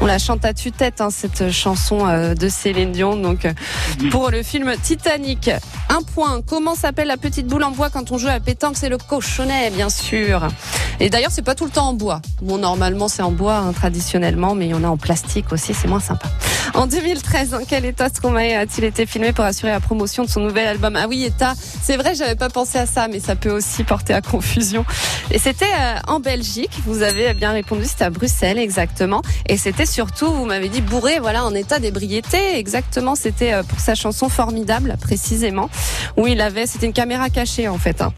[0.00, 3.16] On la chante à tue-tête, hein, cette chanson euh, de Céline Dion.
[3.16, 3.52] Donc, euh,
[4.12, 5.50] pour le film Titanic,
[5.88, 6.40] un point.
[6.46, 8.76] Comment s'appelle la petite boule en bois quand on joue à pétanque?
[8.76, 10.48] C'est le cochonnet, bien sûr.
[11.00, 12.20] Et d'ailleurs, c'est pas tout le temps en bois.
[12.42, 15.74] Bon, normalement, c'est en bois hein, traditionnellement, mais il y en a en plastique aussi.
[15.74, 16.28] C'est moins sympa.
[16.74, 20.40] En 2013, dans quel état Stromae a-t-il été filmé pour assurer la promotion de son
[20.40, 20.96] nouvel album?
[20.96, 21.54] Ah oui, état.
[21.82, 24.84] C'est vrai, j'avais pas pensé à ça, mais ça peut aussi porter à confusion.
[25.30, 26.72] Et c'était euh, en Belgique.
[26.86, 27.84] Vous avez bien répondu.
[27.84, 29.22] C'était à Bruxelles, exactement.
[29.46, 32.58] Et c'était surtout, vous m'avez dit bourré, voilà, en état d'ébriété.
[32.58, 33.14] Exactement.
[33.14, 35.68] C'était euh, pour sa chanson formidable, précisément,
[36.16, 38.00] où il avait, c'était une caméra cachée en fait.
[38.00, 38.12] hein.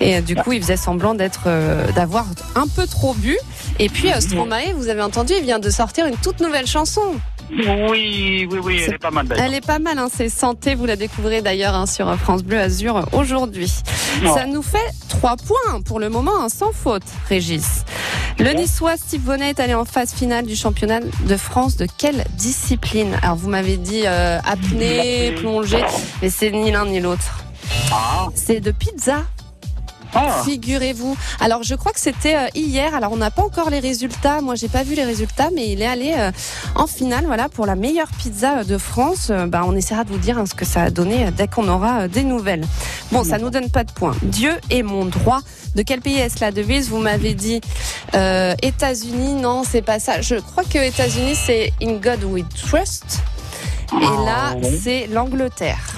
[0.00, 3.36] Et euh, du coup, il faisait semblant d'être, euh, d'avoir un peu trop bu.
[3.78, 7.00] Et puis euh, Stromae, vous avez entendu, il vient de sortir une toute nouvelle chanson.
[7.56, 9.44] Oui, oui, oui, elle est pas mal d'ailleurs.
[9.44, 12.58] Elle est pas mal, hein, c'est Santé, vous la découvrez d'ailleurs hein, sur France Bleu
[12.58, 13.72] Azur aujourd'hui.
[14.24, 17.84] Ça nous fait trois points pour le moment, hein, sans faute, Régis.
[18.38, 22.24] Le Niçois Steve Bonnet est allé en phase finale du championnat de France de quelle
[22.36, 23.16] discipline?
[23.22, 25.84] Alors vous m'avez dit euh, apnée, plongée,
[26.22, 27.44] mais c'est ni l'un ni l'autre.
[27.92, 29.22] Ah, C'est de pizza.
[30.14, 30.42] Ah.
[30.44, 31.16] Figurez-vous.
[31.40, 32.94] Alors, je crois que c'était euh, hier.
[32.94, 34.40] Alors, on n'a pas encore les résultats.
[34.40, 36.30] Moi, j'ai pas vu les résultats, mais il est allé euh,
[36.74, 39.30] en finale, voilà, pour la meilleure pizza euh, de France.
[39.48, 42.08] Bah, on essaiera de vous dire hein, ce que ça a donné dès qu'on aura
[42.08, 42.64] des nouvelles.
[43.12, 44.14] Bon, ça nous donne pas de points.
[44.22, 45.40] Dieu est mon droit.
[45.74, 46.88] De quel pays est-ce la devise?
[46.88, 47.60] Vous m'avez dit
[48.14, 49.34] euh, États-Unis.
[49.34, 50.20] Non, c'est pas ça.
[50.20, 53.20] Je crois que États-Unis, c'est In God We Trust.
[53.92, 54.80] Et là, oui.
[54.82, 55.96] c'est l'Angleterre.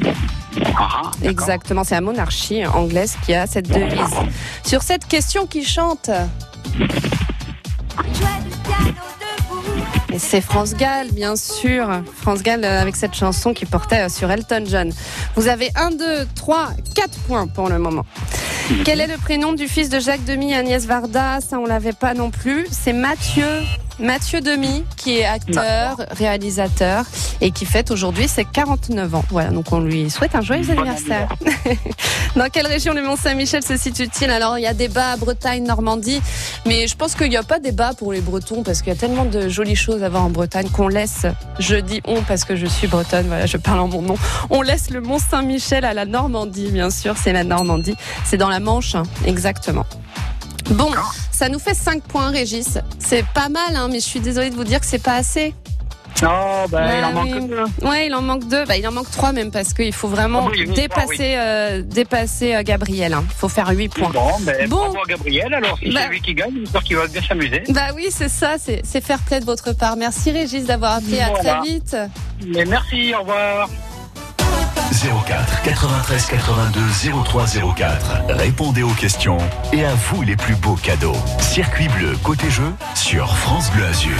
[1.22, 4.14] Exactement, c'est la monarchie anglaise qui a cette devise.
[4.64, 6.10] Sur cette question qui chante,
[10.16, 12.02] et c'est France Gall, bien sûr.
[12.22, 14.90] France Gall euh, avec cette chanson qui portait euh, sur Elton John.
[15.34, 18.06] Vous avez 1, 2, 3, 4 points pour le moment.
[18.84, 21.42] Quel est le prénom du fils de Jacques Demy Agnès Varda?
[21.42, 22.66] Ça, on l'avait pas non plus.
[22.70, 23.44] C'est Mathieu.
[23.98, 27.04] Mathieu Demy, qui est acteur, réalisateur
[27.40, 29.24] et qui fête aujourd'hui ses 49 ans.
[29.30, 31.28] Voilà, donc on lui souhaite un joyeux Bon anniversaire.
[32.36, 34.30] Dans quelle région le Mont Saint-Michel se situe-t-il?
[34.30, 36.20] Alors, il y a débat à Bretagne, Normandie,
[36.66, 38.98] mais je pense qu'il n'y a pas débat pour les Bretons parce qu'il y a
[38.98, 41.26] tellement de jolies choses à voir en Bretagne qu'on laisse,
[41.58, 44.16] je dis on parce que je suis bretonne, voilà, je parle en mon nom,
[44.50, 48.50] on laisse le Mont Saint-Michel à la Normandie, bien sûr, c'est la Normandie, c'est dans
[48.50, 49.86] la Manche, hein, exactement.
[50.70, 50.90] Bon,
[51.30, 52.78] ça nous fait 5 points, Régis.
[52.98, 55.54] C'est pas mal, hein, mais je suis désolée de vous dire que c'est pas assez.
[56.22, 57.46] Oh, ben, il en Bah manque oui.
[57.48, 57.86] deux.
[57.86, 58.64] Ouais, il en manque deux.
[58.64, 61.82] Bah, il en manque trois même parce qu'il faut vraiment Ah oui, oui, dépasser, euh,
[61.82, 63.12] dépasser euh, Gabriel.
[63.12, 63.22] hein.
[63.28, 64.08] Il faut faire 8 points.
[64.08, 64.76] Bon, ben, Bon.
[64.78, 65.52] bravo à Gabriel.
[65.52, 66.00] Alors, si Bah.
[66.04, 67.62] c'est lui qui gagne, j'espère qu'il va bien s'amuser.
[67.68, 69.96] Bah oui, c'est ça, c'est fair play de votre part.
[69.96, 71.20] Merci Régis d'avoir appelé.
[71.20, 71.94] À très vite.
[72.46, 73.68] Mais merci, au revoir.
[74.92, 76.80] 04 93 82
[77.24, 78.22] 03 04.
[78.28, 79.38] Répondez aux questions
[79.72, 81.16] et à vous les plus beaux cadeaux.
[81.40, 84.16] Circuit bleu côté jeu sur France Bleu Azur.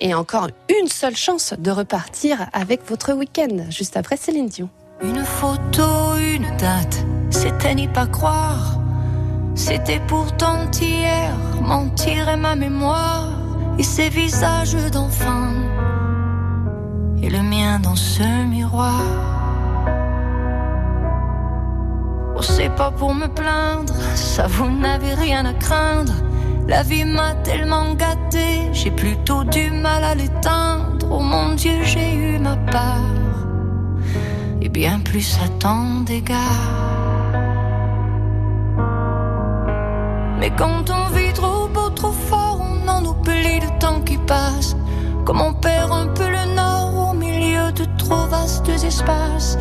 [0.00, 0.48] Et encore
[0.80, 4.70] une seule chance de repartir avec votre week-end juste après Céline Dion.
[5.02, 8.78] Une photo, une date, c'était n'y pas croire.
[9.54, 13.28] C'était pourtant hier, mentir est ma mémoire.
[13.78, 15.52] Et ces visages d'enfants,
[17.22, 19.35] et le mien dans ce miroir.
[22.36, 26.12] Oh, c'est pas pour me plaindre, ça vous n'avez rien à craindre.
[26.68, 31.06] La vie m'a tellement gâté, j'ai plutôt du mal à l'éteindre.
[31.10, 33.00] Oh mon Dieu, j'ai eu ma part
[34.60, 36.40] et bien plus à tant d'égards.
[40.38, 44.76] Mais quand on vit trop beau, trop fort, on en oublie le temps qui passe.
[45.24, 46.95] Comme on perd un peu le nord
[48.08, 49.58] trop vastes espaces.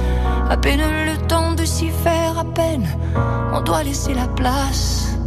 [0.50, 2.88] À peine le temps de s'y faire, à peine
[3.54, 5.18] on doit laisser la place.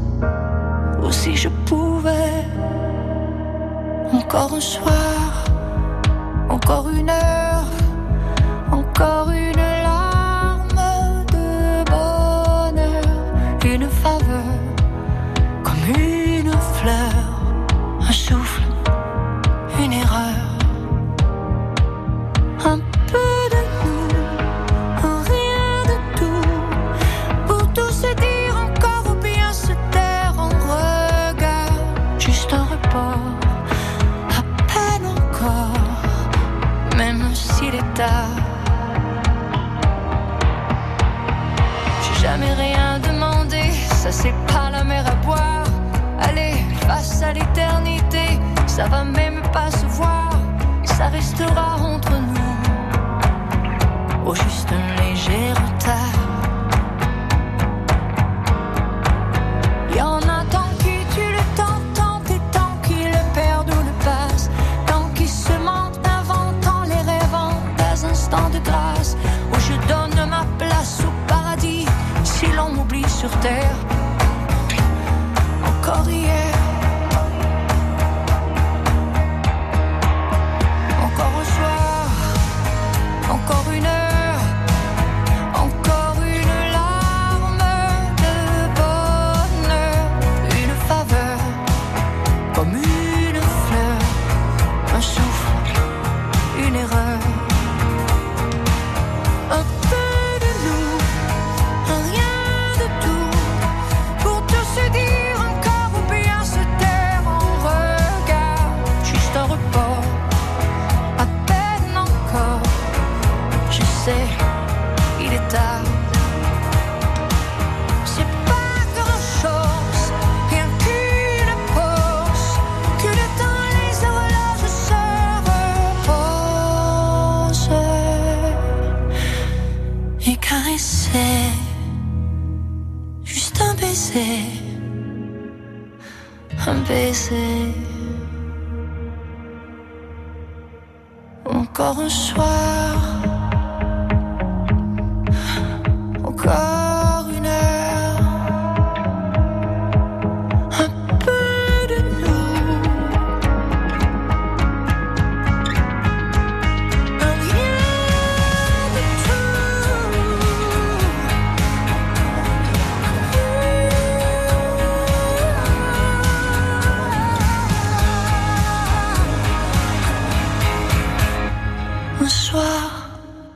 [1.03, 2.45] Ou si je pouvais,
[4.12, 5.45] encore un soir,
[6.49, 7.69] encore une heure,
[48.79, 50.31] ça va même pas se voir,
[50.85, 52.55] ça restera entre nous.
[54.24, 56.28] Au juste un léger retard.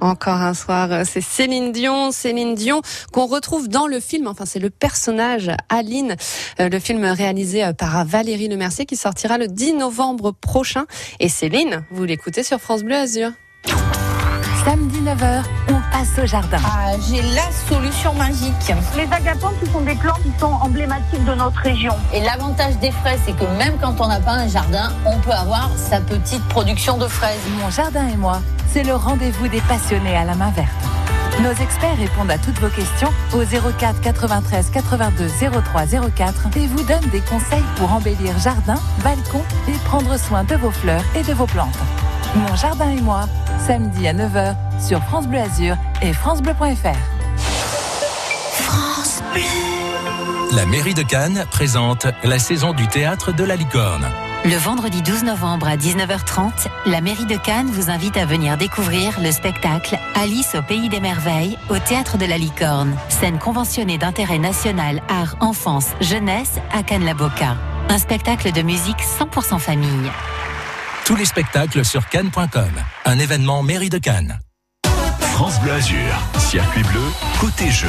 [0.02, 2.82] Encore un soir, euh, c'est Céline Dion, Céline Dion
[3.12, 6.16] qu'on retrouve dans le film, enfin c'est le personnage Aline,
[6.58, 10.86] euh, le film réalisé euh, par Valérie Lemercier qui sortira le 10 novembre prochain.
[11.20, 13.30] Et Céline, vous l'écoutez sur France Bleu Azur.
[15.02, 16.58] 9h, on passe au jardin.
[16.64, 18.72] Ah, j'ai la solution magique.
[18.96, 21.94] Les agapantes, ce sont des plantes qui sont emblématiques de notre région.
[22.12, 25.32] Et l'avantage des fraises, c'est que même quand on n'a pas un jardin, on peut
[25.32, 27.40] avoir sa petite production de fraises.
[27.60, 28.40] Mon jardin et moi,
[28.72, 30.70] c'est le rendez-vous des passionnés à la main verte.
[31.40, 35.28] Nos experts répondent à toutes vos questions au 04 93 82
[35.64, 40.54] 03 04 et vous donnent des conseils pour embellir jardin, balcon et prendre soin de
[40.54, 41.78] vos fleurs et de vos plantes.
[42.34, 43.26] Mon jardin et moi,
[43.66, 46.96] samedi à 9h sur France Bleu Azur et francebleu.fr.
[48.54, 49.42] France Bleu.
[50.56, 54.06] La mairie de Cannes présente la saison du théâtre de la licorne.
[54.44, 59.20] Le vendredi 12 novembre à 19h30, la mairie de Cannes vous invite à venir découvrir
[59.20, 64.38] le spectacle Alice au pays des merveilles au théâtre de la Licorne, scène conventionnée d'intérêt
[64.38, 67.56] national art enfance jeunesse à Cannes-la-Boca.
[67.88, 70.10] Un spectacle de musique 100% famille.
[71.04, 72.70] Tous les spectacles sur cannes.com.
[73.04, 74.38] Un événement mairie de Cannes.
[75.32, 77.02] France Bleu Azur, circuit bleu,
[77.40, 77.88] côté jeu.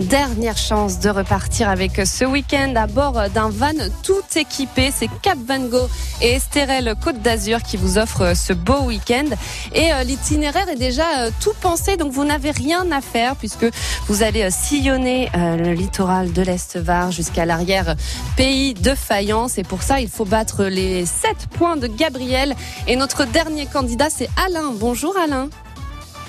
[0.00, 3.72] Dernière chance de repartir avec ce week-end à bord d'un van
[4.02, 4.90] tout équipé.
[4.92, 5.88] C'est Cap Van Gogh
[6.20, 9.26] et Estérel Côte d'Azur qui vous offrent ce beau week-end.
[9.72, 13.66] Et euh, l'itinéraire est déjà euh, tout pensé, donc vous n'avez rien à faire puisque
[14.08, 17.94] vous allez euh, sillonner le littoral de l'Est-Var jusqu'à l'arrière
[18.36, 19.58] pays de Fayence.
[19.58, 22.56] Et pour ça, il faut battre les 7 points de Gabriel.
[22.88, 24.72] Et notre dernier candidat, c'est Alain.
[24.76, 25.48] Bonjour Alain.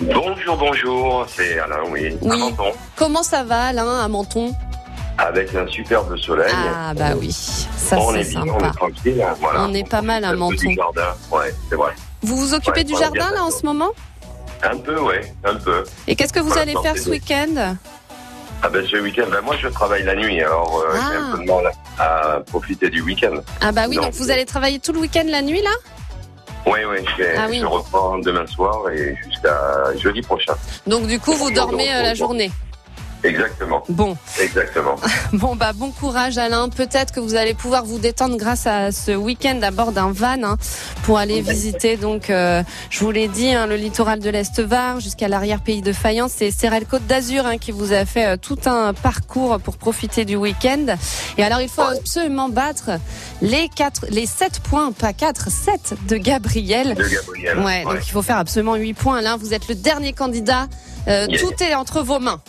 [0.01, 2.37] Bonjour, bonjour, c'est Alain, oui, à Oui.
[2.39, 4.53] Menton, Comment ça va Alain à Menton?
[5.17, 6.51] Avec un superbe soleil.
[6.53, 8.53] Ah bah oui, Ça, on est bien, sympa.
[8.59, 9.21] on est tranquille.
[9.25, 9.61] hein, Voilà.
[9.63, 10.55] On est pas mal à Menton.
[10.67, 11.93] du jardin, ouais, c'est vrai.
[12.21, 13.91] Vous vous occupez Ouais, du jardin là en ce moment?
[14.63, 15.85] Un peu, ouais, un peu.
[16.07, 17.75] Et qu'est-ce que vous Voilà, allez faire ce week-end?
[18.63, 21.19] Ah ben ce week-end, ben moi je travaille la nuit, alors euh, j'ai Ah.
[21.33, 23.35] un peu de mal à profiter du week-end.
[23.61, 25.69] Ah bah oui, donc vous allez travailler tout le week-end la nuit là?
[26.65, 27.59] Oui, oui, je, Ah oui.
[27.59, 30.53] je reprends demain soir et jusqu'à jeudi prochain.
[30.87, 32.51] Donc du coup vous dormez euh, la journée.
[33.25, 33.83] Exactement.
[33.89, 34.15] Bon.
[34.39, 34.95] Exactement.
[35.33, 36.69] Bon bah bon courage Alain.
[36.69, 40.41] Peut-être que vous allez pouvoir vous détendre grâce à ce week-end à bord d'un van
[40.43, 40.57] hein,
[41.03, 45.27] pour aller visiter donc euh, je vous l'ai dit hein, le littoral de l'Est-Var jusqu'à
[45.27, 46.33] l'arrière-pays de Fayence.
[46.37, 50.25] C'est Cérel Côte d'Azur hein, qui vous a fait euh, tout un parcours pour profiter
[50.25, 50.95] du week-end.
[51.37, 52.91] Et alors il faut absolument battre
[53.41, 56.95] les quatre, les sept points, pas quatre, sept de Gabriel.
[56.95, 57.59] De Gabriel.
[57.59, 59.21] Ouais, donc il faut faire absolument 8 points.
[59.21, 60.67] Là, vous êtes le dernier candidat.
[61.07, 61.39] Euh, Yeah.
[61.39, 62.41] Tout est entre vos mains.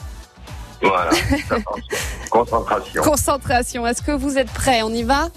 [0.82, 1.10] Voilà.
[2.30, 3.02] Concentration.
[3.02, 3.86] Concentration.
[3.86, 4.82] Est-ce que vous êtes prêts?
[4.82, 5.28] On y va?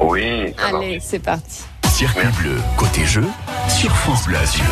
[0.00, 0.54] Oui.
[0.58, 1.64] Allez, c'est parti.
[1.88, 3.24] Circuit bleu, côté jeu,
[3.68, 4.64] sur France Bleu Azur.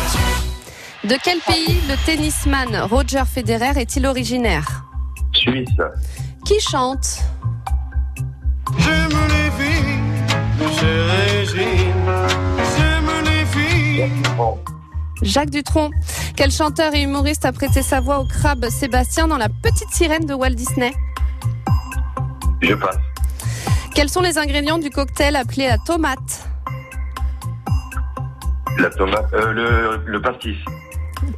[1.03, 4.85] De quel pays le tennisman Roger Federer est-il originaire?
[5.33, 5.67] Suisse.
[6.45, 7.19] Qui chante?
[8.79, 9.99] J'aime les filles
[10.59, 11.93] de chez Régine.
[12.77, 14.11] J'aime les filles.
[15.21, 15.91] Jacques Dutronc.
[16.37, 20.27] Quel chanteur et humoriste a prêté sa voix au crabe Sébastien dans La Petite Sirène
[20.27, 20.93] de Walt Disney
[22.61, 22.99] Je passe.
[23.95, 26.47] Quels sont les ingrédients du cocktail appelé la tomate
[28.77, 30.57] La tomate, euh, le, le pastis.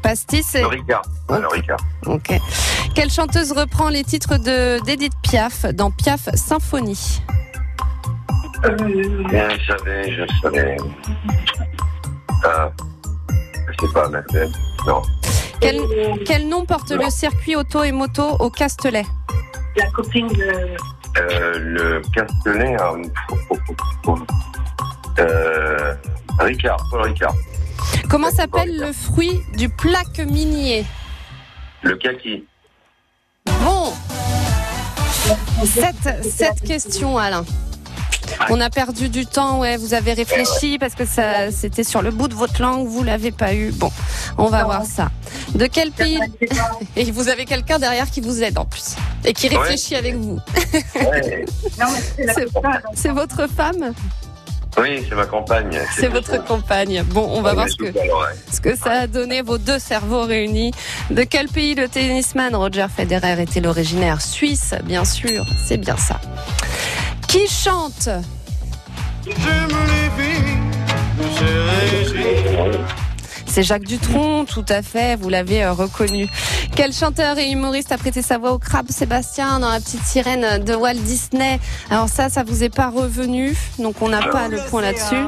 [0.04, 0.62] Pastis et...
[0.62, 1.02] Le Ricard.
[1.30, 1.80] Ah, le Ricard.
[2.06, 2.34] Ok.
[2.93, 7.22] Quelle chanteuse reprend les titres de d'Edith Piaf dans Piaf Symphonie
[9.30, 10.76] Bien, je savais, je savais.
[12.43, 12.72] Ah,
[13.72, 14.51] je sais pas, Mercedes.
[14.88, 15.01] Non.
[15.61, 15.80] quel,
[16.26, 19.05] quel nom porte le circuit auto et moto au Castellet
[19.76, 20.76] La copine de.
[21.17, 22.76] Euh, le Castellet.
[22.80, 22.93] ah,
[25.20, 25.95] Euh,
[26.39, 27.34] Ricard, Paul Ricard.
[28.09, 30.86] Comment s'appelle le fruit du plaque minier
[31.82, 32.45] Le kaki.
[33.63, 33.91] Bon
[35.65, 37.43] Cette, cette question, Alain.
[38.50, 42.12] On a perdu du temps, ouais, vous avez réfléchi parce que ça c'était sur le
[42.12, 43.72] bout de votre langue, vous l'avez pas eu.
[43.72, 43.92] Bon,
[44.38, 45.10] on va voir ça.
[45.56, 46.20] De quel pays
[46.96, 49.58] Et vous avez quelqu'un derrière qui vous aide en plus et qui Ouais.
[49.58, 50.40] réfléchit avec vous.
[50.96, 51.46] Ouais.
[52.18, 52.48] C'est
[52.94, 53.94] c'est votre femme
[54.78, 55.80] Oui, c'est ma compagne.
[55.96, 57.04] C'est votre compagne.
[57.04, 58.36] Bon, on va voir ce que, ouais.
[58.52, 60.72] ce que ça a donné vos deux cerveaux réunis.
[61.10, 66.20] De quel pays le tennisman Roger Federer était l'originaire Suisse, bien sûr, c'est bien ça.
[67.30, 68.10] Qui chante.
[73.46, 76.28] C'est Jacques Dutronc, tout à fait, vous l'avez euh, reconnu.
[76.76, 80.64] Quel chanteur et humoriste a prêté sa voix au crabe Sébastien dans la petite sirène
[80.64, 81.60] de Walt Disney?
[81.92, 85.26] Alors ça, ça vous est pas revenu, donc on n'a pas le point là-dessus.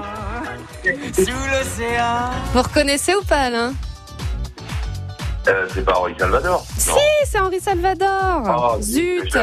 [1.14, 2.32] Sous l'océan.
[2.54, 3.74] Vous reconnaissez ou pas, Alain?
[5.48, 6.66] Euh, c'est pas Henri Salvador.
[6.78, 6.90] Si,
[7.26, 9.38] c'est Henri Salvador Oh, Zut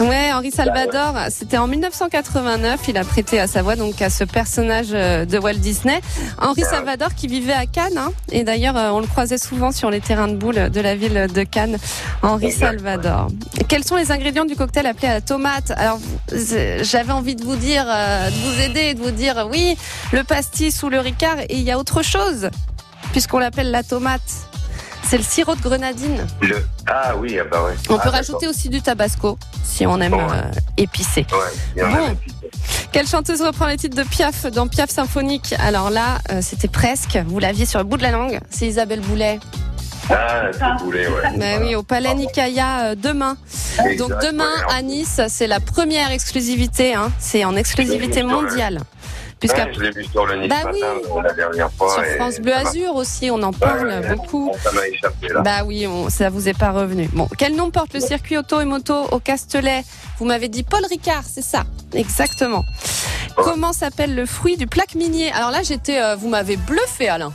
[0.00, 4.24] Ouais, Henri Salvador, c'était en 1989, il a prêté à sa voix donc à ce
[4.24, 6.00] personnage euh, de Walt Disney.
[6.40, 9.90] Henri Salvador qui vivait à Cannes, hein, et d'ailleurs euh, on le croisait souvent sur
[9.90, 11.78] les terrains de boules de la ville de Cannes.
[12.22, 13.28] Henri Salvador.
[13.68, 15.70] Quels sont les ingrédients du cocktail appelé à la tomate?
[15.76, 16.00] Alors
[16.82, 19.76] j'avais envie de vous dire, euh, de vous aider, de vous dire oui,
[20.12, 22.50] le pastis ou le ricard, et il y a autre chose,
[23.12, 24.20] puisqu'on l'appelle la tomate.
[25.14, 26.26] C'est le sirop de grenadine.
[26.40, 26.66] le...
[26.88, 27.74] Ah oui, ah bah ouais.
[27.88, 30.20] On Ah, peut rajouter aussi du tabasco si on aime Ouais.
[30.32, 31.24] euh, épicé.
[31.76, 32.16] Ouais, Bon.
[32.90, 37.16] Quelle chanteuse reprend les titres de Piaf dans Piaf symphonique Alors là, euh, c'était presque.
[37.28, 38.40] Vous l'aviez sur le bout de la langue.
[38.50, 39.38] C'est Isabelle Boulet.
[40.10, 41.38] Ah, c'est boulet, ouais.
[41.38, 43.36] Bah oui, au Palais Nicaïa euh, demain.
[43.84, 44.74] Exact, Donc demain ouais.
[44.74, 46.94] à Nice, c'est la première exclusivité.
[46.96, 47.12] Hein.
[47.20, 48.80] C'est en exclusivité mondiale.
[49.40, 51.10] Puisqu'à Ouais, je l'ai vu sur le Nice Bah ce matin, oui.
[51.18, 51.92] euh, la dernière fois.
[51.94, 54.50] sur France Bleu Azur aussi, on en parle Ouais, ouais, beaucoup.
[54.62, 55.40] Ça m'a échappé là.
[55.42, 57.08] Bah oui, on, ça vous est pas revenu.
[57.12, 59.82] Bon, quel nom porte le circuit auto et moto au Castellet?
[60.18, 62.64] Vous m'avez dit Paul Ricard, c'est ça, exactement.
[63.36, 65.30] Comment s'appelle le fruit du plaque minier?
[65.32, 67.32] Alors là, j'étais, euh, vous m'avez bluffé, Alain.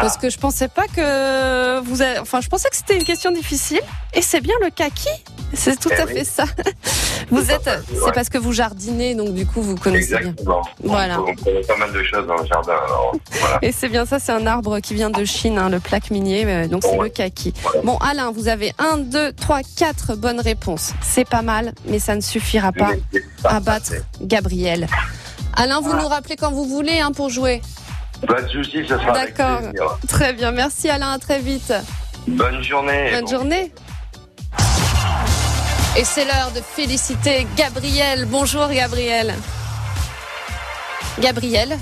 [0.00, 3.30] Parce que je pensais pas que vous, avez- enfin, je pensais que c'était une question
[3.30, 3.80] difficile.
[4.14, 5.08] Et c'est bien le kaki.
[5.54, 6.12] C'est tout Eh à oui.
[6.14, 6.44] fait ça.
[7.30, 8.12] Vous êtes, c'est ouais.
[8.14, 10.30] parce que vous jardinez, donc du coup vous connaissez bien.
[10.30, 10.62] Exactement.
[10.82, 11.20] Voilà.
[11.20, 12.72] On, on connaît pas mal de choses dans le jardin.
[12.72, 13.58] Alors, voilà.
[13.60, 16.44] Et c'est bien ça, c'est un arbre qui vient de Chine, hein, le plaque minier,
[16.46, 17.52] euh, donc c'est le kaki.
[17.84, 20.92] Bon, Alain, vous avez 1, 2, 3, 4 bonnes réponses.
[21.02, 22.92] C'est pas mal, mais ça ne suffira pas
[23.44, 23.92] à battre
[24.22, 24.86] Gabriel.
[25.54, 27.60] Alain, vous nous rappelez quand vous voulez hein, pour jouer.
[28.26, 29.60] Pas de soucis, ça sera D'accord.
[30.08, 31.72] Très bien, merci Alain, à très vite.
[32.26, 33.10] Bonne journée.
[33.12, 33.72] Bonne journée.
[35.96, 38.26] Et c'est l'heure de féliciter Gabriel.
[38.26, 39.34] Bonjour Gabriel.
[41.18, 41.76] Gabriel,